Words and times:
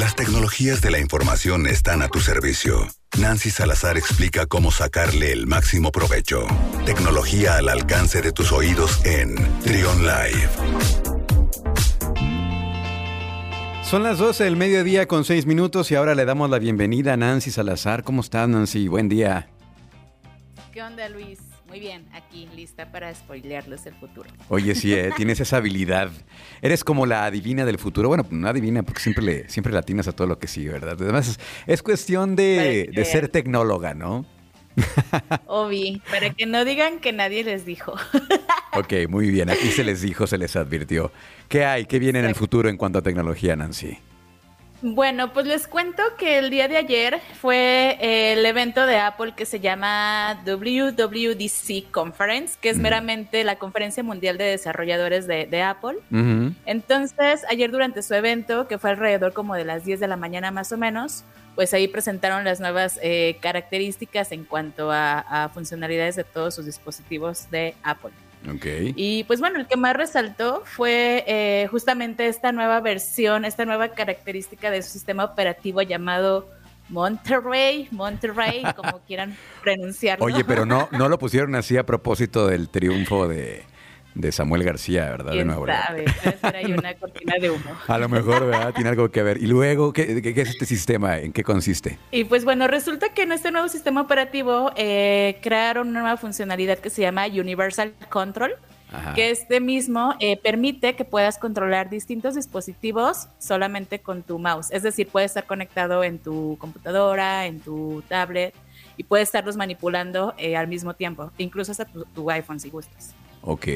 Las 0.00 0.16
tecnologías 0.16 0.80
de 0.80 0.90
la 0.90 0.98
información 0.98 1.66
están 1.66 2.00
a 2.00 2.08
tu 2.08 2.20
servicio. 2.20 2.88
Nancy 3.18 3.50
Salazar 3.50 3.98
explica 3.98 4.46
cómo 4.46 4.70
sacarle 4.70 5.30
el 5.30 5.46
máximo 5.46 5.92
provecho. 5.92 6.46
Tecnología 6.86 7.58
al 7.58 7.68
alcance 7.68 8.22
de 8.22 8.32
tus 8.32 8.50
oídos 8.50 9.04
en 9.04 9.34
Trion 9.60 9.98
Live. 9.98 10.48
Son 13.82 14.02
las 14.02 14.16
12 14.16 14.44
del 14.44 14.56
mediodía 14.56 15.06
con 15.06 15.26
6 15.26 15.44
minutos 15.44 15.90
y 15.90 15.96
ahora 15.96 16.14
le 16.14 16.24
damos 16.24 16.48
la 16.48 16.58
bienvenida 16.58 17.12
a 17.12 17.16
Nancy 17.18 17.50
Salazar. 17.50 18.02
¿Cómo 18.02 18.22
estás, 18.22 18.48
Nancy? 18.48 18.88
Buen 18.88 19.10
día. 19.10 19.50
¿Qué 20.72 20.80
onda, 20.80 21.10
Luis? 21.10 21.40
Muy 21.70 21.78
bien, 21.78 22.04
aquí 22.12 22.48
lista 22.56 22.90
para 22.90 23.14
spoilearles 23.14 23.86
el 23.86 23.94
futuro. 23.94 24.28
Oye, 24.48 24.74
sí, 24.74 24.92
eh, 24.92 25.12
tienes 25.16 25.38
esa 25.38 25.58
habilidad. 25.58 26.10
Eres 26.62 26.82
como 26.82 27.06
la 27.06 27.24
adivina 27.24 27.64
del 27.64 27.78
futuro. 27.78 28.08
Bueno, 28.08 28.26
no 28.28 28.48
adivina 28.48 28.82
porque 28.82 29.00
siempre 29.00 29.24
le 29.24 29.48
siempre 29.48 29.72
latinas 29.72 30.08
a 30.08 30.12
todo 30.12 30.26
lo 30.26 30.40
que 30.40 30.48
sigue, 30.48 30.70
¿verdad? 30.70 30.96
Además, 31.00 31.38
es, 31.68 31.82
cuestión 31.84 32.34
de, 32.34 32.90
ser 33.08 33.28
tecnóloga, 33.28 33.94
¿no? 33.94 34.26
Obi, 35.46 36.02
para 36.10 36.30
que 36.30 36.44
no 36.44 36.64
digan 36.64 36.98
que 36.98 37.12
nadie 37.12 37.44
les 37.44 37.64
dijo. 37.64 37.94
ok, 38.72 39.08
muy 39.08 39.30
bien. 39.30 39.48
Aquí 39.48 39.70
se 39.70 39.84
les 39.84 40.00
dijo, 40.00 40.26
se 40.26 40.38
les 40.38 40.56
advirtió. 40.56 41.12
¿Qué 41.48 41.64
hay? 41.64 41.86
¿Qué 41.86 42.00
viene 42.00 42.18
en 42.18 42.24
el 42.24 42.34
futuro 42.34 42.68
en 42.68 42.76
cuanto 42.76 42.98
a 42.98 43.02
tecnología, 43.02 43.54
Nancy? 43.54 43.96
Bueno, 44.82 45.32
pues 45.34 45.46
les 45.46 45.66
cuento 45.66 46.02
que 46.18 46.38
el 46.38 46.48
día 46.48 46.66
de 46.66 46.78
ayer 46.78 47.20
fue 47.40 47.98
el 48.00 48.46
evento 48.46 48.86
de 48.86 48.96
Apple 48.96 49.34
que 49.36 49.44
se 49.44 49.60
llama 49.60 50.42
WWDC 50.46 51.90
Conference, 51.90 52.56
que 52.58 52.70
es 52.70 52.78
meramente 52.78 53.44
la 53.44 53.56
conferencia 53.56 54.02
mundial 54.02 54.38
de 54.38 54.44
desarrolladores 54.44 55.26
de, 55.26 55.62
Apple. 55.62 55.98
Entonces, 56.64 57.44
ayer 57.50 57.70
durante 57.70 58.02
su 58.02 58.14
evento, 58.14 58.68
que 58.68 58.78
fue 58.78 58.90
alrededor 58.90 59.34
como 59.34 59.54
de 59.54 59.66
las 59.66 59.84
10 59.84 60.00
de 60.00 60.08
la 60.08 60.16
mañana 60.16 60.50
más 60.50 60.72
o 60.72 60.78
menos, 60.78 61.24
pues 61.54 61.74
ahí 61.74 61.86
presentaron 61.86 62.44
las 62.44 62.60
nuevas 62.60 62.98
eh, 63.02 63.36
características 63.42 64.32
en 64.32 64.44
cuanto 64.44 64.90
a 64.90 65.50
funcionalidades 65.52 66.16
de 66.16 66.24
todos 66.24 66.54
sus 66.54 66.64
dispositivos 66.64 67.50
de 67.50 67.74
Apple. 67.82 68.12
Y 68.96 69.24
pues 69.24 69.40
bueno, 69.40 69.58
el 69.60 69.66
que 69.66 69.76
más 69.76 69.94
resaltó 69.94 70.62
fue 70.64 71.24
eh, 71.26 71.68
justamente 71.70 72.26
esta 72.26 72.52
nueva 72.52 72.80
versión, 72.80 73.44
esta 73.44 73.64
nueva 73.64 73.88
característica 73.90 74.70
de 74.70 74.82
su 74.82 74.90
sistema 74.90 75.24
operativo 75.24 75.82
llamado 75.82 76.48
Monterrey, 76.88 77.88
Monterrey, 77.90 78.62
como 78.74 79.00
quieran 79.06 79.36
pronunciarlo. 79.62 80.24
Oye, 80.24 80.44
pero 80.44 80.66
no, 80.66 80.88
no 80.92 81.08
lo 81.08 81.18
pusieron 81.18 81.54
así 81.54 81.76
a 81.76 81.84
propósito 81.84 82.46
del 82.46 82.68
triunfo 82.68 83.28
de, 83.28 83.64
de 84.20 84.32
Samuel 84.32 84.64
García, 84.64 85.10
¿verdad? 85.10 85.32
de 85.32 85.44
nuevo. 85.44 85.66
sabe, 85.66 86.04
hay 86.58 86.72
una 86.72 86.94
cortina 86.94 87.34
de 87.40 87.50
humo. 87.50 87.70
A 87.86 87.98
lo 87.98 88.08
mejor, 88.08 88.46
¿verdad? 88.46 88.72
Tiene 88.74 88.90
algo 88.90 89.10
que 89.10 89.22
ver. 89.22 89.38
Y 89.38 89.46
luego, 89.46 89.92
¿qué, 89.92 90.20
¿qué, 90.22 90.40
es 90.40 90.50
este 90.50 90.66
sistema? 90.66 91.18
¿En 91.18 91.32
qué 91.32 91.42
consiste? 91.42 91.98
Y 92.10 92.24
pues 92.24 92.44
bueno, 92.44 92.66
resulta 92.66 93.10
que 93.10 93.22
en 93.22 93.32
este 93.32 93.50
nuevo 93.50 93.68
sistema 93.68 94.00
operativo 94.00 94.72
eh, 94.76 95.38
crearon 95.42 95.88
una 95.88 96.00
nueva 96.00 96.16
funcionalidad 96.16 96.78
que 96.78 96.90
se 96.90 97.02
llama 97.02 97.26
Universal 97.26 97.94
Control. 98.08 98.52
que 99.14 99.30
este 99.30 99.60
mismo 99.60 100.16
eh, 100.18 100.36
permite 100.36 100.96
que 100.96 101.04
puedas 101.04 101.38
controlar 101.38 101.90
distintos 101.90 102.34
dispositivos 102.34 103.28
solamente 103.38 104.00
con 104.00 104.24
tu 104.24 104.40
mouse. 104.40 104.70
Es 104.72 104.82
decir, 104.82 105.06
puede 105.06 105.26
estar 105.26 105.46
conectado 105.46 106.02
en 106.02 106.18
tu 106.18 106.56
computadora, 106.58 107.46
en 107.46 107.60
tu 107.60 108.02
tablet 108.08 108.52
y 108.96 109.04
puedes 109.04 109.28
estarlos 109.28 109.56
manipulando 109.56 110.34
eh, 110.36 110.56
al 110.56 110.68
mismo 110.68 110.92
tiempo, 110.92 111.30
incluso 111.38 111.72
hasta 111.72 111.84
tu, 111.84 112.04
tu 112.04 112.30
iPhone 112.30 112.60
si 112.60 112.68
gustas. 112.68 113.14
Ok. 113.42 113.68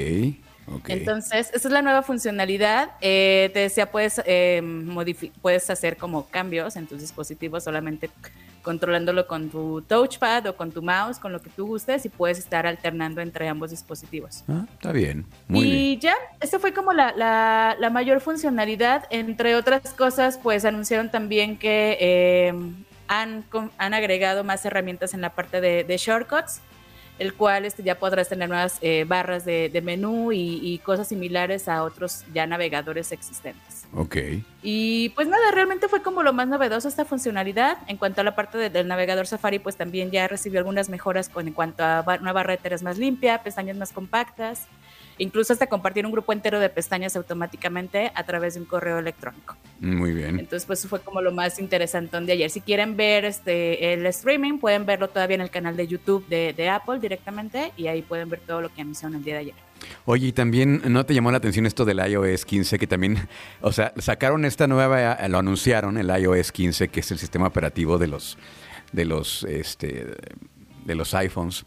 Entonces, 0.89 1.51
esa 1.53 1.69
es 1.69 1.73
la 1.73 1.83
nueva 1.83 2.03
funcionalidad. 2.03 2.93
Eh, 3.01 3.51
te 3.53 3.61
decía, 3.61 3.91
puedes, 3.91 4.21
eh, 4.25 4.63
puedes 5.43 5.69
hacer 5.71 5.97
como 5.97 6.27
cambios 6.29 6.77
en 6.77 6.87
tus 6.87 7.01
dispositivos 7.01 7.65
solamente 7.65 8.11
controlándolo 8.63 9.27
con 9.27 9.51
tu 9.51 9.83
touchpad 9.83 10.47
o 10.47 10.57
con 10.57 10.73
tu 10.73 10.83
mouse, 10.83 11.19
con 11.19 11.33
lo 11.33 11.43
que 11.43 11.51
tú 11.51 11.67
gustes 11.67 12.07
y 12.07 12.09
puedes 12.09 12.39
estar 12.39 12.67
alternando 12.67 13.21
entre 13.21 13.47
ambos 13.47 13.71
dispositivos. 13.71 14.43
Ah, 14.49 14.65
está 14.73 14.91
bien. 14.91 15.27
Muy 15.49 15.67
y 15.67 15.99
ya, 15.99 16.15
esa 16.41 16.59
fue 16.59 16.73
como 16.73 16.95
la, 16.95 17.13
la, 17.79 17.91
mayor 17.91 18.23
funcionalidad. 18.23 19.05
Entre 19.11 19.55
otras 19.55 19.93
cosas, 19.93 20.41
pues 20.43 20.65
anunciaron 20.65 21.11
también 21.11 21.59
que 21.59 21.99
eh, 22.01 22.55
han, 23.07 23.45
han 23.77 23.93
agregado 23.93 24.45
más 24.45 24.65
herramientas 24.65 25.13
en 25.13 25.21
la 25.21 25.35
parte 25.35 25.61
de, 25.61 25.85
de 25.85 25.97
shortcuts 25.99 26.63
el 27.19 27.35
cual 27.35 27.65
este, 27.65 27.83
ya 27.83 27.99
podrás 27.99 28.29
tener 28.29 28.49
nuevas 28.49 28.79
eh, 28.81 29.05
barras 29.07 29.45
de, 29.45 29.81
menú 29.85 30.33
y, 30.33 30.81
cosas 30.85 31.09
similares 31.09 31.69
a 31.69 31.83
otros 31.83 32.25
ya 32.33 32.47
navegadores 32.47 33.13
existentes. 33.13 33.85
Ok. 33.95 34.17
Y 34.63 35.11
pues 35.11 35.29
nada, 35.29 35.51
realmente 35.53 35.89
fue 35.89 36.03
como 36.03 36.23
lo 36.23 36.33
más 36.33 36.49
novedoso 36.49 36.89
esta 36.89 37.05
funcionalidad. 37.05 37.79
En 37.87 37.97
cuanto 37.97 38.21
a 38.21 38.25
la 38.25 38.35
parte 38.35 38.71
del 38.71 38.89
navegador 38.89 39.27
Safari, 39.27 39.59
pues 39.59 39.77
también 39.77 40.11
ya 40.11 40.27
recibió 40.27 40.59
algunas 40.59 40.89
mejoras 40.89 41.29
con, 41.29 41.47
en 41.47 41.55
cuanto 41.55 41.85
a 41.85 42.05
una 42.21 42.33
barra 42.33 42.53
de 42.53 42.59
tareas 42.59 42.83
más 42.83 42.99
limpia, 42.99 43.43
pestañas 43.43 43.77
más 43.77 43.93
compactas 43.93 44.67
incluso 45.19 45.53
hasta 45.53 45.67
compartir 45.67 46.07
un 46.07 46.13
grupo 46.13 46.33
entero 46.33 46.61
de 46.61 46.69
pestañas 46.69 47.17
automáticamente 47.17 48.11
a 48.15 48.25
través 48.25 48.55
de 48.55 48.61
un 48.61 48.67
correo 48.67 48.99
electrónico. 48.99 49.57
Muy 49.81 50.13
bien. 50.13 50.39
Entonces, 50.39 50.67
pues 50.67 50.87
fue 50.87 51.01
como 51.01 51.21
lo 51.21 51.33
más 51.33 51.59
interesante 51.59 52.05
de 52.21 52.33
ayer. 52.33 52.51
Si 52.51 52.61
quieren 52.61 52.97
ver 52.97 53.25
este 53.25 53.95
el 53.95 54.07
streaming, 54.07 54.59
pueden 54.59 54.87
verlo 54.87 55.09
todavía 55.09 55.37
en 55.37 55.41
el 55.41 55.51
canal 55.51 55.77
de 55.77 55.87
YouTube 55.87 56.27
de, 56.29 56.69
Apple 56.69 56.99
directamente 56.99 57.73
y 57.77 57.89
ahí 57.89 58.03
pueden 58.03 58.31
ver 58.31 58.41
todo 58.41 58.63
lo 58.63 58.73
que 58.73 58.81
anunciaron 58.81 59.17
el 59.17 59.25
día 59.25 59.35
de 59.35 59.41
ayer. 59.41 59.55
Oye, 60.07 60.29
y 60.29 60.33
también 60.33 60.81
no 60.87 61.05
te 61.05 61.13
llamó 61.13 61.31
la 61.31 61.37
atención 61.37 61.67
esto 61.67 61.85
del 61.85 61.99
iOS 61.99 62.45
15, 62.47 62.79
que 62.79 62.87
también, 62.87 63.29
o 63.61 63.71
sea, 63.71 63.93
sacaron 63.99 64.45
esta 64.45 64.67
nueva, 64.67 65.19
lo 65.29 65.39
anunciaron, 65.39 65.99
el 65.99 66.09
iOS 66.09 66.53
15, 66.53 66.89
que 66.89 67.01
es 67.01 67.11
el 67.11 67.19
sistema 67.19 67.47
operativo 67.47 67.99
de 67.99 68.07
los, 68.07 68.39
de 68.93 69.05
los, 69.05 69.45
este, 69.45 70.07
de 70.85 70.95
los 70.95 71.13
iPhones. 71.15 71.67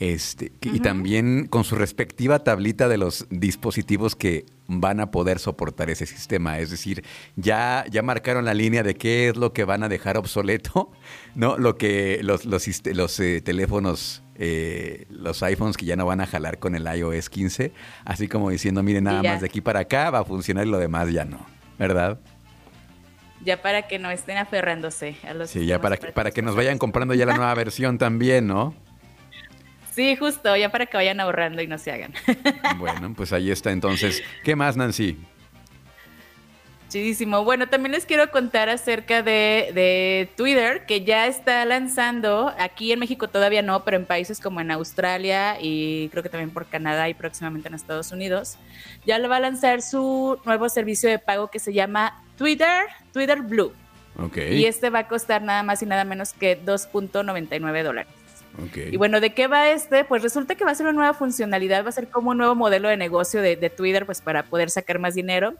Este, 0.00 0.50
Y 0.60 0.80
también 0.80 1.46
con 1.46 1.62
su 1.62 1.76
respectiva 1.76 2.40
tablita 2.40 2.88
de 2.88 2.98
los 2.98 3.26
dispositivos 3.30 4.16
que 4.16 4.44
van 4.66 4.98
a 4.98 5.10
poder 5.12 5.38
soportar 5.38 5.88
ese 5.88 6.04
sistema. 6.04 6.58
Es 6.58 6.70
decir, 6.70 7.04
ya, 7.36 7.84
ya 7.90 8.02
marcaron 8.02 8.44
la 8.44 8.54
línea 8.54 8.82
de 8.82 8.96
qué 8.96 9.28
es 9.28 9.36
lo 9.36 9.52
que 9.52 9.64
van 9.64 9.84
a 9.84 9.88
dejar 9.88 10.16
obsoleto, 10.16 10.90
¿no? 11.34 11.58
Lo 11.58 11.76
que 11.76 12.20
los, 12.22 12.44
los, 12.44 12.66
los 12.86 13.20
eh, 13.20 13.40
teléfonos, 13.40 14.22
eh, 14.34 15.06
los 15.10 15.42
iPhones 15.44 15.76
que 15.76 15.86
ya 15.86 15.94
no 15.94 16.06
van 16.06 16.20
a 16.20 16.26
jalar 16.26 16.58
con 16.58 16.74
el 16.74 16.86
iOS 16.92 17.30
15, 17.30 17.72
así 18.04 18.26
como 18.26 18.50
diciendo, 18.50 18.82
miren, 18.82 19.04
nada 19.04 19.22
más 19.22 19.40
de 19.42 19.46
aquí 19.46 19.60
para 19.60 19.80
acá 19.80 20.10
va 20.10 20.20
a 20.20 20.24
funcionar 20.24 20.66
y 20.66 20.70
lo 20.70 20.78
demás 20.78 21.12
ya 21.12 21.24
no, 21.24 21.46
¿verdad? 21.78 22.18
Ya 23.44 23.62
para 23.62 23.86
que 23.86 23.98
no 23.98 24.10
estén 24.10 24.38
aferrándose 24.38 25.16
a 25.28 25.34
los... 25.34 25.50
Sí, 25.50 25.66
ya 25.66 25.80
para 25.80 25.98
que, 25.98 26.08
para 26.08 26.30
que 26.30 26.40
nos 26.40 26.56
vayan 26.56 26.78
comprando 26.78 27.14
ya 27.14 27.26
la 27.26 27.36
nueva 27.36 27.54
versión 27.54 27.98
también, 27.98 28.46
¿no? 28.46 28.74
Sí, 29.94 30.16
justo, 30.16 30.56
ya 30.56 30.70
para 30.70 30.86
que 30.86 30.96
vayan 30.96 31.20
ahorrando 31.20 31.62
y 31.62 31.68
no 31.68 31.78
se 31.78 31.92
hagan. 31.92 32.12
Bueno, 32.78 33.14
pues 33.14 33.32
ahí 33.32 33.50
está 33.50 33.70
entonces. 33.70 34.22
¿Qué 34.42 34.56
más, 34.56 34.76
Nancy? 34.76 35.16
Chidísimo. 36.88 37.44
Bueno, 37.44 37.68
también 37.68 37.92
les 37.92 38.04
quiero 38.04 38.30
contar 38.30 38.68
acerca 38.68 39.22
de, 39.22 40.28
Twitter, 40.36 40.84
que 40.86 41.04
ya 41.04 41.26
está 41.26 41.64
lanzando, 41.64 42.52
aquí 42.58 42.92
en 42.92 42.98
México 42.98 43.28
todavía 43.28 43.62
no, 43.62 43.84
pero 43.84 43.96
en 43.96 44.04
países 44.04 44.40
como 44.40 44.60
en 44.60 44.70
Australia 44.70 45.56
y 45.60 46.08
creo 46.10 46.22
que 46.22 46.28
también 46.28 46.50
por 46.50 46.66
Canadá 46.66 47.08
y 47.08 47.14
próximamente 47.14 47.68
en 47.68 47.74
Estados 47.74 48.10
Unidos, 48.12 48.58
ya 49.06 49.18
lo 49.18 49.28
va 49.28 49.36
a 49.36 49.40
lanzar 49.40 49.80
su 49.80 50.38
nuevo 50.44 50.68
servicio 50.68 51.08
de 51.08 51.18
pago 51.18 51.50
que 51.50 51.58
se 51.58 51.72
llama 51.72 52.22
Twitter, 52.36 52.84
Twitter 53.12 53.42
Blue. 53.42 53.72
Okay. 54.16 54.56
Y 54.60 54.66
este 54.66 54.90
va 54.90 55.00
a 55.00 55.08
costar 55.08 55.42
nada 55.42 55.62
más 55.62 55.82
y 55.82 55.86
nada 55.86 56.04
menos 56.04 56.32
que 56.32 56.60
2.99 56.60 57.82
dólares. 57.82 58.23
Y 58.74 58.96
bueno, 58.96 59.20
¿de 59.20 59.34
qué 59.34 59.46
va 59.46 59.70
este? 59.70 60.04
Pues 60.04 60.22
resulta 60.22 60.54
que 60.54 60.64
va 60.64 60.70
a 60.70 60.74
ser 60.74 60.86
una 60.86 60.92
nueva 60.92 61.14
funcionalidad, 61.14 61.84
va 61.84 61.88
a 61.88 61.92
ser 61.92 62.08
como 62.08 62.30
un 62.30 62.38
nuevo 62.38 62.54
modelo 62.54 62.88
de 62.88 62.96
negocio 62.96 63.42
de, 63.42 63.56
Twitter, 63.70 64.06
pues 64.06 64.20
para 64.20 64.44
poder 64.44 64.70
sacar 64.70 64.98
más 64.98 65.14
dinero. 65.14 65.54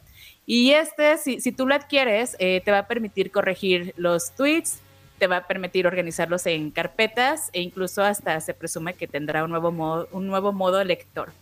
Y 0.46 0.72
este, 0.72 1.18
si, 1.18 1.40
si 1.40 1.52
tú 1.52 1.66
lo 1.66 1.74
adquieres, 1.74 2.36
eh, 2.38 2.62
te 2.64 2.70
va 2.70 2.78
a 2.78 2.86
permitir 2.86 3.30
corregir 3.30 3.94
los 3.96 4.32
tweets, 4.32 4.80
te 5.18 5.26
va 5.26 5.38
a 5.38 5.46
permitir 5.46 5.86
organizarlos 5.86 6.46
en 6.46 6.70
carpetas 6.70 7.50
e 7.52 7.62
incluso 7.62 8.02
hasta 8.02 8.40
se 8.40 8.54
presume 8.54 8.94
que 8.94 9.06
tendrá 9.06 9.44
un 9.44 9.50
nuevo 9.50 9.72
modo, 9.72 10.08
un 10.12 10.26
nuevo 10.26 10.52
modo 10.52 10.82
lector. 10.84 11.32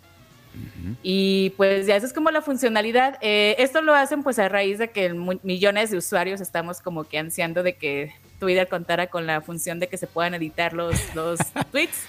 Y 1.03 1.50
pues 1.56 1.87
ya 1.87 1.97
eso 1.97 2.06
es 2.06 2.12
como 2.12 2.31
la 2.31 2.43
funcionalidad. 2.43 3.17
Eh, 3.23 3.56
esto 3.59 3.81
lo 3.81 3.94
hacen 3.94 4.23
pues 4.23 4.38
a 4.38 4.49
raíz 4.49 4.79
de 4.79 4.91
que 4.91 5.12
millones 5.43 5.91
de 5.91 5.97
usuarios 5.97 6.41
estamos 6.41 6.81
como 6.81 7.05
que 7.05 7.19
ansiando 7.19 7.62
de 7.62 7.75
que 7.75 8.12
Twitter 8.43 8.67
contara 8.67 9.06
con 9.06 9.25
la 9.25 9.41
función 9.41 9.79
de 9.79 9.87
que 9.87 9.97
se 9.97 10.09
puedan 10.09 10.35
editar 10.35 10.73
los, 10.73 11.15
los 11.15 11.39
tweets. 11.71 12.09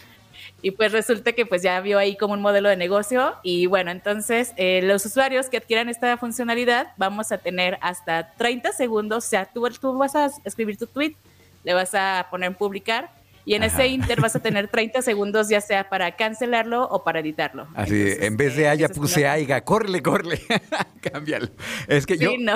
Y 0.63 0.71
pues 0.71 0.91
resulta 0.91 1.33
que 1.33 1.45
pues 1.45 1.61
ya 1.61 1.79
vio 1.79 1.99
ahí 1.99 2.17
como 2.17 2.33
un 2.33 2.41
modelo 2.41 2.69
de 2.69 2.75
negocio 2.75 3.35
y 3.43 3.67
bueno, 3.67 3.91
entonces 3.91 4.51
eh, 4.57 4.81
los 4.81 5.05
usuarios 5.05 5.47
que 5.47 5.57
adquieran 5.57 5.89
esta 5.89 6.17
funcionalidad 6.17 6.93
vamos 6.97 7.31
a 7.31 7.37
tener 7.37 7.77
hasta 7.81 8.31
30 8.33 8.71
segundos, 8.71 9.25
o 9.25 9.29
sea, 9.29 9.45
tú, 9.45 9.69
tú 9.79 9.95
vas 9.95 10.15
a 10.15 10.31
escribir 10.43 10.77
tu 10.77 10.87
tweet, 10.87 11.15
le 11.63 11.75
vas 11.75 11.93
a 11.93 12.27
poner 12.31 12.55
publicar 12.55 13.11
y 13.45 13.53
en 13.53 13.61
ese 13.61 13.85
inter 13.85 14.21
vas 14.21 14.35
a 14.35 14.39
tener 14.41 14.69
30 14.69 15.03
segundos 15.03 15.49
ya 15.49 15.61
sea 15.61 15.87
para 15.87 16.15
cancelarlo 16.15 16.87
o 16.89 17.03
para 17.03 17.19
editarlo. 17.19 17.67
Así, 17.75 18.07
en 18.19 18.37
vez 18.37 18.55
de 18.55 18.69
haya 18.69 18.89
puse 18.89 19.27
aiga, 19.27 19.61
corre, 19.61 20.01
corre, 20.01 20.41
cámbialo. 21.01 21.49
Es 21.87 22.07
que 22.07 22.17
yo, 22.17 22.31
no. 22.39 22.55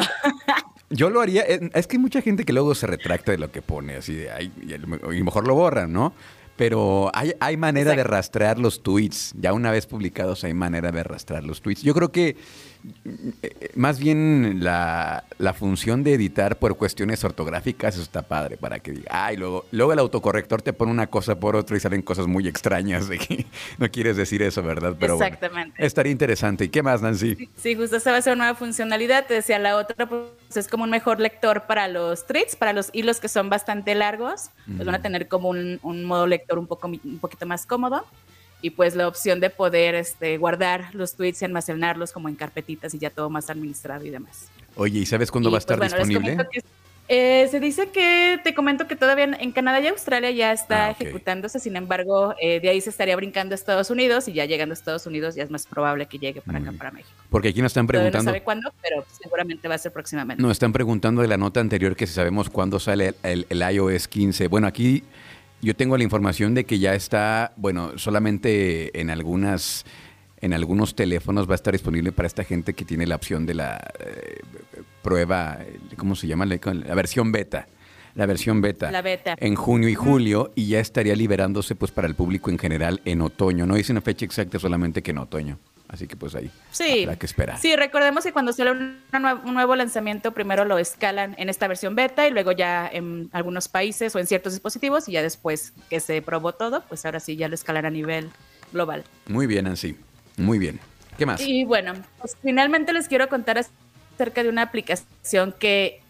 Yo 0.89 1.09
lo 1.09 1.21
haría, 1.21 1.43
eh, 1.43 1.69
es 1.73 1.87
que 1.87 1.97
hay 1.97 2.01
mucha 2.01 2.21
gente 2.21 2.45
que 2.45 2.53
luego 2.53 2.73
se 2.73 2.87
retracta 2.87 3.31
de 3.31 3.37
lo 3.37 3.51
que 3.51 3.61
pone, 3.61 3.95
así 3.95 4.15
de, 4.15 4.31
ay, 4.31 4.51
y 5.13 5.23
mejor 5.23 5.47
lo 5.47 5.55
borran, 5.55 5.91
¿no? 5.91 6.13
Pero 6.55 7.11
hay, 7.13 7.33
hay 7.39 7.55
manera 7.55 7.93
de 7.95 8.03
rastrear 8.03 8.57
los 8.57 8.81
tweets. 8.81 9.33
Ya 9.39 9.53
una 9.53 9.69
vez 9.69 9.85
publicados 9.85 10.43
hay 10.43 10.55
manera 10.55 10.91
de 10.91 11.03
rastrear 11.03 11.43
los 11.43 11.61
tweets. 11.61 11.83
Yo 11.83 11.93
creo 11.93 12.11
que 12.11 12.35
más 13.75 13.99
bien 13.99 14.63
la, 14.63 15.23
función 15.57 16.03
de 16.03 16.13
editar 16.13 16.57
por 16.57 16.77
cuestiones 16.77 17.23
ortográficas 17.23 17.95
eso 17.95 18.03
está 18.03 18.21
padre 18.21 18.57
para 18.57 18.79
que 18.79 18.91
diga, 18.91 19.09
ay, 19.11 19.37
luego, 19.37 19.65
luego 19.71 19.93
el 19.93 19.99
autocorrector 19.99 20.61
te 20.61 20.73
pone 20.73 20.91
una 20.91 21.07
cosa 21.07 21.39
por 21.39 21.55
otra 21.55 21.77
y 21.77 21.79
salen 21.79 22.01
cosas 22.01 22.27
muy 22.27 22.47
extrañas 22.47 23.07
de 23.07 23.17
que 23.17 23.45
no 23.77 23.89
quieres 23.89 24.17
decir 24.17 24.41
eso, 24.41 24.61
¿verdad? 24.61 24.95
Pero 24.99 25.15
Exactamente. 25.15 25.83
estaría 25.83 26.11
interesante. 26.11 26.65
¿Y 26.65 26.69
qué 26.69 26.83
más, 26.83 27.01
Nancy? 27.01 27.49
Sí, 27.55 27.75
justo 27.75 27.97
esa 27.97 28.11
va 28.11 28.17
a 28.17 28.21
ser 28.21 28.33
una 28.33 28.45
nueva 28.45 28.59
funcionalidad. 28.59 29.25
Te 29.25 29.33
decía, 29.33 29.57
la 29.59 29.77
otra 29.77 30.07
pues, 30.07 30.55
es 30.55 30.67
como 30.67 30.83
un 30.83 30.89
mejor 30.89 31.19
lector 31.19 31.63
para 31.65 31.87
los 31.87 32.27
tweets, 32.27 32.55
para 32.55 32.73
los 32.73 32.89
hilos 32.93 33.19
que 33.19 33.29
son 33.29 33.49
bastante 33.49 33.95
largos, 33.95 34.49
pues 34.65 34.85
van 34.85 34.95
a 34.95 35.01
tener 35.01 35.27
como 35.27 35.49
un, 35.49 35.79
un 35.81 36.05
modo 36.05 36.27
lector 36.27 36.59
un, 36.59 36.67
poco, 36.67 36.87
un 36.87 37.19
poquito 37.19 37.45
más 37.45 37.65
cómodo 37.65 38.05
y 38.61 38.71
pues 38.71 38.95
la 38.95 39.07
opción 39.07 39.39
de 39.39 39.49
poder 39.49 39.95
este, 39.95 40.37
guardar 40.37 40.93
los 40.93 41.13
tweets 41.13 41.41
y 41.41 41.45
almacenarlos 41.45 42.11
como 42.11 42.29
en 42.29 42.35
carpetitas 42.35 42.93
y 42.93 42.99
ya 42.99 43.09
todo 43.09 43.29
más 43.29 43.49
administrado 43.49 44.05
y 44.05 44.09
demás. 44.09 44.49
Oye, 44.75 44.99
¿y 44.99 45.05
sabes 45.05 45.31
cuándo 45.31 45.51
va 45.51 45.57
a 45.57 45.59
estar 45.59 45.77
pues, 45.77 45.91
disponible? 45.91 46.37
Eh, 47.09 47.47
se 47.49 47.61
dice 47.61 47.89
que, 47.89 48.37
te 48.43 48.53
comento 48.53 48.85
que 48.85 48.97
todavía 48.97 49.23
en 49.39 49.51
Canadá 49.53 49.79
y 49.79 49.87
Australia 49.87 50.29
ya 50.31 50.51
está 50.51 50.87
ah, 50.87 50.91
ejecutándose, 50.91 51.57
sin 51.57 51.77
embargo, 51.77 52.35
eh, 52.41 52.59
de 52.59 52.67
ahí 52.67 52.81
se 52.81 52.89
estaría 52.89 53.15
brincando 53.15 53.53
a 53.53 53.55
Estados 53.55 53.89
Unidos 53.89 54.27
y 54.27 54.33
ya 54.33 54.43
llegando 54.43 54.73
a 54.73 54.77
Estados 54.77 55.05
Unidos 55.05 55.33
ya 55.33 55.43
es 55.43 55.49
más 55.49 55.65
probable 55.67 56.07
que 56.07 56.19
llegue 56.19 56.41
para 56.41 56.59
acá, 56.59 56.73
para 56.73 56.91
México. 56.91 57.13
Porque 57.29 57.47
aquí 57.47 57.61
nos 57.61 57.69
están 57.69 57.87
preguntando. 57.87 58.25
no 58.25 58.31
sabe 58.31 58.43
cuándo, 58.43 58.73
pero 58.81 59.05
seguramente 59.23 59.69
va 59.69 59.75
a 59.75 59.77
ser 59.77 59.93
próximamente. 59.93 60.43
Nos 60.43 60.51
están 60.51 60.73
preguntando 60.73 61.21
de 61.21 61.29
la 61.29 61.37
nota 61.37 61.61
anterior 61.61 61.95
que 61.95 62.07
si 62.07 62.13
sabemos 62.13 62.49
cuándo 62.49 62.77
sale 62.77 63.13
el, 63.23 63.45
el 63.49 63.61
iOS 63.61 64.09
15. 64.09 64.47
Bueno, 64.49 64.67
aquí 64.67 65.03
yo 65.61 65.75
tengo 65.75 65.97
la 65.97 66.03
información 66.03 66.53
de 66.53 66.65
que 66.65 66.79
ya 66.79 66.93
está, 66.93 67.53
bueno, 67.57 67.97
solamente 67.97 68.99
en 68.99 69.09
algunas 69.09 69.85
en 70.39 70.53
algunos 70.53 70.95
teléfonos 70.95 71.49
va 71.49 71.53
a 71.53 71.55
estar 71.55 71.73
disponible 71.73 72.11
para 72.11 72.27
esta 72.27 72.43
gente 72.43 72.73
que 72.73 72.85
tiene 72.85 73.07
la 73.07 73.15
opción 73.15 73.45
de 73.45 73.55
la 73.55 73.91
eh, 73.99 74.41
prueba, 75.01 75.59
¿cómo 75.97 76.15
se 76.15 76.27
llama? 76.27 76.45
La, 76.45 76.95
versión 76.95 77.31
beta. 77.31 77.67
La 78.13 78.25
versión 78.25 78.61
beta. 78.61 78.91
La 78.91 79.01
beta. 79.01 79.35
En 79.39 79.55
junio 79.55 79.89
y 79.89 79.95
julio 79.95 80.51
y 80.55 80.67
ya 80.67 80.79
estaría 80.79 81.15
liberándose 81.15 81.75
pues 81.75 81.91
para 81.91 82.07
el 82.07 82.15
público 82.15 82.51
en 82.51 82.59
general 82.59 83.01
en 83.05 83.21
otoño. 83.21 83.65
No 83.65 83.75
dice 83.75 83.91
una 83.91 84.01
fecha 84.01 84.25
exacta, 84.25 84.59
solamente 84.59 85.01
que 85.01 85.11
en 85.11 85.17
otoño. 85.17 85.59
Así 85.89 86.05
que 86.07 86.17
pues 86.17 86.35
ahí 86.35 86.51
sí, 86.71 87.03
habrá 87.03 87.17
que 87.17 87.25
esperar. 87.25 87.59
Sí, 87.59 87.75
recordemos 87.75 88.23
que 88.23 88.33
cuando 88.33 88.51
sale 88.51 88.71
un, 88.71 89.01
nuevo 89.45 89.75
lanzamiento, 89.75 90.33
primero 90.33 90.65
lo 90.65 90.77
escalan 90.77 91.33
en 91.37 91.49
esta 91.49 91.67
versión 91.67 91.95
beta 91.95 92.27
y 92.27 92.31
luego 92.31 92.51
ya 92.51 92.89
en 92.91 93.29
algunos 93.31 93.69
países 93.69 94.13
o 94.15 94.19
en 94.19 94.27
ciertos 94.27 94.53
dispositivos 94.53 95.07
y 95.07 95.13
ya 95.13 95.21
después 95.21 95.73
que 95.89 95.99
se 95.99 96.21
probó 96.21 96.53
todo, 96.53 96.83
pues 96.89 97.05
ahora 97.05 97.19
sí 97.19 97.37
ya 97.37 97.47
lo 97.47 97.55
escalan 97.55 97.85
a 97.85 97.89
nivel 97.89 98.29
global. 98.73 99.05
Muy 99.27 99.47
bien, 99.47 99.65
Nancy. 99.65 99.95
Muy 100.35 100.59
bien. 100.59 100.79
¿Qué 101.17 101.25
más? 101.25 101.39
Y 101.41 101.63
bueno, 101.63 101.93
pues 102.19 102.35
finalmente 102.41 102.91
les 102.91 103.07
quiero 103.07 103.29
contar 103.29 103.57
acerca 103.57 104.43
de 104.43 104.49
una 104.49 104.63
aplicación 104.63 105.53
que 105.57 106.01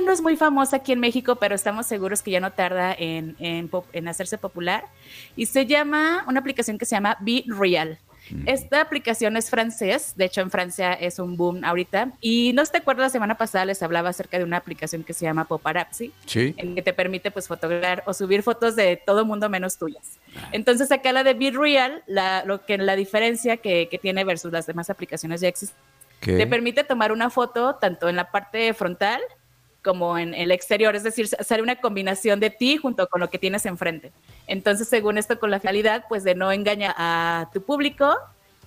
no 0.00 0.12
es 0.12 0.20
muy 0.20 0.36
famosa 0.36 0.76
aquí 0.76 0.92
en 0.92 1.00
México, 1.00 1.36
pero 1.36 1.54
estamos 1.54 1.86
seguros 1.86 2.22
que 2.22 2.30
ya 2.30 2.40
no 2.40 2.52
tarda 2.52 2.94
en, 2.98 3.36
en, 3.38 4.08
hacerse 4.08 4.38
popular. 4.38 4.84
Y 5.36 5.46
se 5.46 5.66
llama, 5.66 6.24
una 6.26 6.40
aplicación 6.40 6.78
que 6.78 6.84
se 6.84 6.96
llama 6.96 7.16
Be 7.20 7.44
Real. 7.46 7.98
Mm. 8.30 8.48
Esta 8.48 8.80
aplicación 8.80 9.36
es 9.36 9.48
francés, 9.48 10.12
de 10.16 10.26
hecho 10.26 10.40
en 10.40 10.50
Francia 10.50 10.92
es 10.92 11.18
un 11.18 11.36
boom 11.36 11.64
ahorita. 11.64 12.12
Y 12.20 12.52
no 12.52 12.64
te 12.66 12.78
acuerdas, 12.78 13.06
la 13.06 13.10
semana 13.10 13.36
pasada 13.36 13.64
les 13.64 13.82
hablaba 13.82 14.10
acerca 14.10 14.38
de 14.38 14.44
una 14.44 14.58
aplicación 14.58 15.02
que 15.02 15.14
se 15.14 15.24
llama 15.24 15.44
Paparazzi, 15.44 16.12
sí. 16.26 16.54
en 16.56 16.74
que 16.74 16.82
te 16.82 16.92
permite 16.92 17.30
pues 17.30 17.48
fotografiar 17.48 18.02
o 18.06 18.12
subir 18.12 18.42
fotos 18.42 18.76
de 18.76 19.00
todo 19.04 19.24
mundo 19.24 19.48
menos 19.48 19.78
tuyas. 19.78 20.18
Ah. 20.36 20.50
Entonces 20.52 20.90
acá 20.92 21.12
la 21.12 21.24
de 21.24 21.34
Be 21.34 21.50
Real, 21.50 22.02
la, 22.06 22.44
lo 22.44 22.64
que 22.64 22.76
la 22.78 22.96
diferencia 22.96 23.56
que, 23.56 23.88
que 23.90 23.98
tiene 23.98 24.24
versus 24.24 24.52
las 24.52 24.66
demás 24.66 24.90
aplicaciones 24.90 25.40
ya 25.40 25.48
existen, 25.48 25.76
te 26.20 26.46
permite 26.46 26.82
tomar 26.84 27.12
una 27.12 27.30
foto 27.30 27.76
tanto 27.76 28.08
en 28.08 28.16
la 28.16 28.30
parte 28.30 28.74
frontal 28.74 29.22
como 29.82 30.18
en 30.18 30.34
el 30.34 30.50
exterior, 30.50 30.96
es 30.96 31.02
decir, 31.02 31.28
sale 31.28 31.62
una 31.62 31.76
combinación 31.76 32.40
de 32.40 32.50
ti 32.50 32.76
junto 32.76 33.08
con 33.08 33.20
lo 33.20 33.30
que 33.30 33.38
tienes 33.38 33.64
enfrente. 33.66 34.12
Entonces, 34.46 34.88
según 34.88 35.18
esto, 35.18 35.38
con 35.38 35.50
la 35.50 35.60
finalidad, 35.60 36.04
pues 36.08 36.24
de 36.24 36.34
no 36.34 36.50
engañar 36.52 36.94
a 36.96 37.48
tu 37.52 37.62
público 37.62 38.16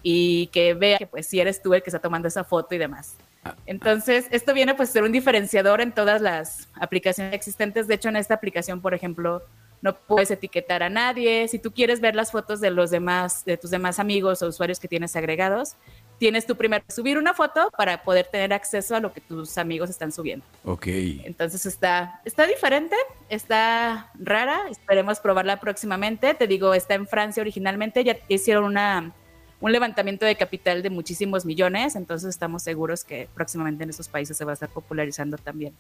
y 0.04 0.48
que 0.48 0.74
vea 0.74 0.98
que 0.98 1.08
pues 1.08 1.28
si 1.28 1.40
eres 1.40 1.62
tú 1.62 1.74
el 1.74 1.84
que 1.84 1.90
está 1.90 2.00
tomando 2.00 2.28
esa 2.28 2.44
foto 2.44 2.74
y 2.76 2.78
demás. 2.78 3.16
Ah. 3.44 3.56
Entonces, 3.66 4.28
esto 4.32 4.54
viene 4.54 4.74
pues 4.76 4.90
a 4.90 4.94
ser 4.94 5.04
un 5.04 5.12
diferenciador 5.12 5.82
en 5.82 5.92
todas 5.92 6.22
las 6.22 6.70
aplicaciones 6.74 7.34
existentes. 7.34 7.88
De 7.88 7.96
hecho, 7.96 8.10
en 8.10 8.16
esta 8.16 8.36
aplicación, 8.36 8.82
por 8.82 8.94
ejemplo, 8.94 9.44
no 9.82 9.96
puedes 9.96 10.30
etiquetar 10.32 10.84
a 10.84 10.90
nadie. 10.90 11.48
Si 11.48 11.58
tú 11.58 11.72
quieres 11.72 12.02
ver 12.02 12.16
las 12.16 12.32
fotos 12.32 12.62
de 12.62 12.70
los 12.70 12.92
demás, 12.92 13.44
de 13.46 13.58
tus 13.58 13.72
demás 13.72 14.00
amigos 14.00 14.42
o 14.42 14.48
usuarios 14.48 14.80
que 14.80 14.88
tienes 14.88 15.16
agregados, 15.16 15.76
tienes 16.22 16.46
tú 16.46 16.56
primero 16.56 16.86
subir 16.88 17.18
una 17.18 17.34
foto 17.34 17.72
para 17.76 18.04
poder 18.04 18.28
tener 18.28 18.54
acceso 18.54 18.96
a 18.96 19.00
lo 19.00 19.12
que 19.12 19.22
tus 19.22 19.58
amigos 19.58 19.90
están 19.90 20.12
subiendo. 20.12 20.46
Ok. 20.64 20.86
Entonces 20.86 21.66
está, 21.66 22.22
está 22.26 22.46
diferente, 22.46 22.96
está 23.28 24.12
rara, 24.14 24.62
esperemos 24.70 25.20
probarla 25.20 25.60
próximamente. 25.60 26.36
Te 26.36 26.46
digo, 26.46 26.76
está 26.76 26.94
en 26.94 27.08
Francia 27.08 27.42
originalmente, 27.42 28.04
ya 28.04 28.18
hicieron 28.28 28.66
una 28.66 29.12
un 29.62 29.72
levantamiento 29.72 30.26
de 30.26 30.36
capital 30.36 30.82
de 30.82 30.90
muchísimos 30.90 31.46
millones, 31.46 31.96
entonces 31.96 32.30
estamos 32.30 32.64
seguros 32.64 33.04
que 33.04 33.30
próximamente 33.34 33.84
en 33.84 33.92
esos 33.92 34.08
países 34.08 34.36
se 34.36 34.44
va 34.44 34.52
a 34.52 34.54
estar 34.56 34.70
popularizando 34.70 35.38
también. 35.38 35.74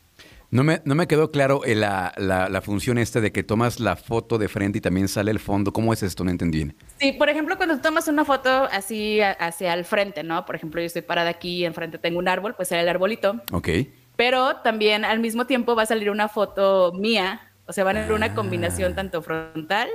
No 0.51 0.63
me, 0.63 0.81
no 0.85 0.95
me 0.95 1.07
quedó 1.07 1.31
claro 1.31 1.65
eh, 1.65 1.75
la, 1.75 2.13
la, 2.17 2.61
función 2.61 2.99
esta 2.99 3.19
de 3.21 3.31
que 3.31 3.43
tomas 3.43 3.79
la 3.79 3.95
foto 3.95 4.37
de 4.37 4.47
frente 4.47 4.77
y 4.77 4.81
también 4.81 5.07
sale 5.07 5.31
el 5.31 5.39
fondo. 5.39 5.73
¿Cómo 5.73 5.91
es 5.93 6.03
esto? 6.03 6.23
No 6.23 6.29
entendí. 6.29 6.71
Sí, 6.99 7.13
por 7.13 7.29
ejemplo, 7.29 7.57
cuando 7.57 7.79
tomas 7.79 8.07
una 8.07 8.23
foto 8.23 8.49
así 8.71 9.19
hacia 9.21 9.73
el 9.73 9.83
frente, 9.83 10.23
¿no? 10.23 10.45
Por 10.45 10.55
ejemplo, 10.55 10.79
yo 10.79 10.85
estoy 10.85 11.01
parada 11.01 11.31
aquí 11.31 11.57
y 11.57 11.65
enfrente 11.65 11.97
tengo 11.97 12.19
un 12.19 12.27
árbol, 12.27 12.53
pues 12.55 12.67
sale 12.67 12.81
el 12.81 12.89
arbolito. 12.89 13.41
Ok. 13.51 13.69
Pero 14.15 14.57
también 14.57 15.05
al 15.05 15.19
mismo 15.19 15.45
tiempo 15.45 15.75
va 15.75 15.83
a 15.83 15.87
salir 15.87 16.11
una 16.11 16.27
foto 16.27 16.93
mía, 16.93 17.51
o 17.65 17.73
sea, 17.73 17.83
va 17.83 17.91
a 17.91 17.93
ser 17.93 18.11
una 18.11 18.35
combinación 18.35 18.93
tanto 18.93 19.23
frontal 19.23 19.89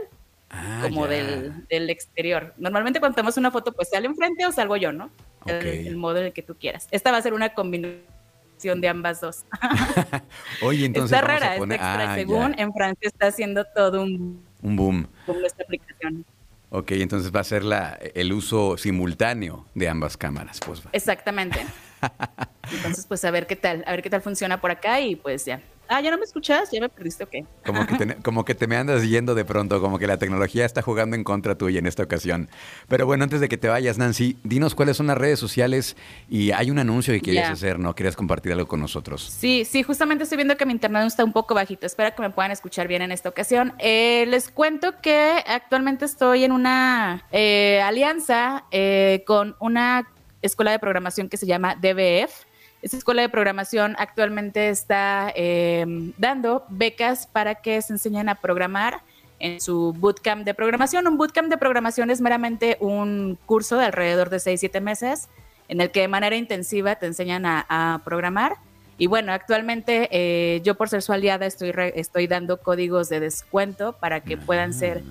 Ah, 0.51 0.81
como 0.83 1.09
del, 1.09 1.67
del, 1.69 1.91
exterior. 1.91 2.55
Normalmente 2.57 3.01
cuando 3.01 3.17
tomamos 3.17 3.37
una 3.37 3.51
foto, 3.51 3.73
pues 3.73 3.89
sale 3.91 4.07
enfrente 4.07 4.47
o 4.47 4.53
salgo 4.53 4.77
yo, 4.77 4.93
¿no? 4.93 5.11
El, 5.47 5.97
modo 5.97 6.19
en 6.19 6.27
el 6.27 6.33
que 6.33 6.43
tú 6.43 6.57
quieras. 6.57 6.87
Esta 6.91 7.11
va 7.11 7.19
a 7.19 7.23
ser 7.23 7.35
una 7.35 7.51
combinación 7.51 8.81
de 8.81 8.89
ambas 8.89 9.21
dos. 9.21 9.45
Oye, 10.63 10.87
entonces. 10.87 11.17
Está 11.17 11.27
rara, 11.27 11.57
está 11.57 11.75
extra. 11.75 12.13
Ah, 12.13 12.15
según 12.15 12.59
en 12.59 12.73
Francia 12.73 13.09
está 13.09 13.27
haciendo 13.27 13.65
todo 13.65 14.03
un, 14.03 14.45
un 14.63 14.77
boom. 14.77 15.09
esta 15.45 15.65
aplicación. 15.65 16.25
Ok, 16.71 16.93
entonces 16.93 17.35
va 17.35 17.41
a 17.41 17.45
ser 17.45 17.65
la, 17.65 17.99
el 18.15 18.33
uso 18.33 18.77
simultáneo 18.77 19.67
de 19.75 19.89
ambas 19.89 20.17
cámaras, 20.17 20.61
pues. 20.65 20.83
Exactamente. 20.93 21.65
Entonces, 22.73 23.07
pues 23.07 23.25
a 23.25 23.31
ver 23.31 23.47
qué 23.47 23.57
tal, 23.57 23.85
a 23.87 23.93
ver 23.93 24.03
qué 24.03 24.11
tal 24.11 24.21
funciona 24.21 24.61
por 24.61 24.71
acá 24.71 25.01
y 25.01 25.17
pues 25.17 25.45
ya, 25.45 25.63
Ah, 25.89 26.01
¿ya 26.01 26.11
no 26.11 26.19
me 26.19 26.25
escuchas? 26.25 26.71
¿Ya 26.71 26.81
me 26.81 26.89
perdiste 26.89 27.25
o 27.25 27.29
qué? 27.29 27.45
Como 27.65 27.87
que, 27.87 27.95
te, 27.97 28.17
como 28.17 28.45
que 28.45 28.55
te 28.55 28.67
me 28.67 28.77
andas 28.77 29.03
yendo 29.09 29.35
de 29.35 29.45
pronto, 29.45 29.81
como 29.81 29.99
que 29.99 30.07
la 30.07 30.19
tecnología 30.19 30.65
está 30.65 30.83
jugando 30.83 31.17
en 31.17 31.25
contra 31.25 31.57
tuya 31.57 31.79
en 31.79 31.87
esta 31.87 32.03
ocasión. 32.03 32.49
Pero 32.89 33.07
bueno, 33.07 33.25
antes 33.25 33.41
de 33.41 33.49
que 33.49 33.57
te 33.57 33.69
vayas, 33.69 33.99
Nancy, 33.99 34.37
dinos 34.43 34.75
cuáles 34.75 34.97
son 34.97 35.07
las 35.07 35.19
redes 35.19 35.39
sociales 35.39 35.97
y 36.29 36.51
hay 36.51 36.71
un 36.71 36.79
anuncio 36.79 37.15
que 37.15 37.21
quieres 37.21 37.49
hacer, 37.49 37.79
¿no? 37.79 37.95
¿Quieres 37.95 38.17
compartir 38.17 38.53
algo 38.53 38.67
con 38.67 38.81
nosotros? 38.81 39.23
Sí, 39.23 39.65
sí, 39.65 39.83
justamente 39.83 40.25
estoy 40.25 40.37
viendo 40.37 40.57
que 40.57 40.67
mi 40.67 40.73
internet 40.73 41.05
está 41.07 41.25
un 41.25 41.33
poco 41.33 41.55
bajito. 41.55 41.87
Espero 41.87 42.15
que 42.15 42.23
me 42.23 42.31
puedan 42.31 42.51
escuchar 42.51 42.89
bien 42.89 43.03
en 43.03 43.13
esta 43.13 43.29
ocasión. 43.29 43.75
Eh, 43.79 44.25
les 44.29 44.51
cuento 44.51 45.01
que 45.01 45.43
actualmente 45.47 46.05
estoy 46.05 46.45
en 46.45 46.53
una 46.53 47.27
eh, 47.33 47.81
alianza 47.83 48.65
eh, 48.71 49.23
con 49.27 49.57
una 49.61 50.09
escuela 50.43 50.71
de 50.71 50.79
programación 50.79 51.29
que 51.29 51.37
se 51.37 51.47
llama 51.47 51.77
DBF 51.77 52.47
esta 52.83 52.97
escuela 52.97 53.23
de 53.23 53.29
programación 53.29 53.97
actualmente 53.99 54.69
está 54.69 55.33
em, 55.35 56.13
dando 56.19 56.65
becas 56.69 57.27
para 57.27 57.57
que 57.57 57.81
se 57.83 57.93
enseñen 57.93 58.29
a 58.29 58.37
programar 58.37 59.01
en 59.39 59.61
su 59.61 59.93
bootcamp 59.93 60.45
de 60.45 60.55
programación. 60.55 61.07
Un 61.07 61.19
bootcamp 61.19 61.49
de 61.49 61.59
programación 61.59 62.11
es 62.11 62.21
meramente 62.21 62.77
un 62.81 63.39
curso 63.47 63.77
de 63.77 63.87
alrededor 63.87 64.31
de 64.31 64.39
6-7 64.39 64.81
meses 64.81 65.29
en 65.69 65.81
el 65.81 65.91
que 65.91 66.03
de 66.03 66.09
manera 66.09 66.37
intensiva 66.37 66.97
te 66.97 67.07
enseñan 67.07 67.45
a, 67.47 68.01
programar. 68.05 68.57
Y 68.99 69.09
bueno, 69.09 69.33
actualmente 69.33 70.09
eh, 70.11 70.63
yo 70.63 70.75
por 70.77 70.89
ser 70.89 71.03
su 71.03 71.13
aliada 71.13 71.45
estoy, 71.45 71.73
estoy 71.95 72.27
dando 72.27 72.61
códigos 72.61 73.09
de 73.09 73.21
descuento 73.21 73.93
para 73.95 74.21
que 74.21 74.39
puedan 74.39 74.73
ser 74.73 75.03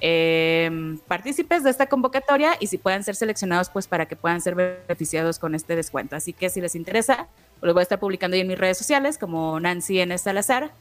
Em, 0.00 0.98
partícipes 0.98 1.62
de 1.62 1.70
esta 1.70 1.86
convocatoria 1.86 2.56
y 2.60 2.66
si 2.66 2.78
puedan 2.78 3.04
ser 3.04 3.14
seleccionados, 3.14 3.70
pues 3.70 3.86
para 3.86 4.06
que 4.06 4.16
puedan 4.16 4.40
ser 4.40 4.54
beneficiados 4.54 5.38
con 5.38 5.54
este 5.54 5.76
descuento. 5.76 6.16
Así 6.16 6.32
que 6.32 6.50
si 6.50 6.60
les 6.60 6.74
interesa, 6.74 7.28
pues 7.60 7.68
lo 7.68 7.72
voy 7.74 7.80
a 7.80 7.84
estar 7.84 8.00
publicando 8.00 8.34
ahí 8.34 8.40
en 8.40 8.48
mis 8.48 8.58
redes 8.58 8.76
sociales 8.76 9.18
como 9.18 9.58
Nancy 9.60 10.00
N. 10.00 10.16
Salazar, 10.18 10.72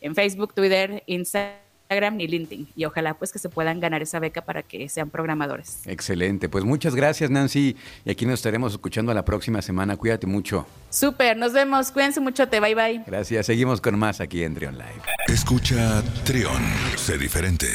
en 0.00 0.14
Facebook, 0.14 0.52
Twitter, 0.52 1.02
Instagram 1.06 1.66
Instagram 1.88 2.16
ni 2.16 2.26
LinkedIn. 2.26 2.68
Y 2.76 2.84
ojalá 2.84 3.14
pues 3.14 3.32
que 3.32 3.38
se 3.38 3.48
puedan 3.48 3.80
ganar 3.80 4.02
esa 4.02 4.18
beca 4.18 4.42
para 4.42 4.62
que 4.62 4.88
sean 4.88 5.10
programadores. 5.10 5.86
Excelente. 5.86 6.48
Pues 6.48 6.64
muchas 6.64 6.94
gracias, 6.94 7.30
Nancy. 7.30 7.76
Y 8.04 8.10
aquí 8.10 8.26
nos 8.26 8.34
estaremos 8.40 8.72
escuchando 8.72 9.14
la 9.14 9.24
próxima 9.24 9.62
semana. 9.62 9.96
Cuídate 9.96 10.26
mucho. 10.26 10.66
Súper, 10.90 11.36
nos 11.36 11.52
vemos. 11.52 11.90
Cuídense 11.92 12.20
mucho. 12.20 12.48
Te 12.48 12.60
bye 12.60 12.74
bye. 12.74 13.02
Gracias. 13.06 13.46
Seguimos 13.46 13.80
con 13.80 13.98
más 13.98 14.20
aquí 14.20 14.42
en 14.42 14.54
Trion 14.54 14.76
Live. 14.76 15.02
Escucha 15.28 16.02
Trion. 16.24 16.62
Sé 16.96 17.18
diferente. 17.18 17.66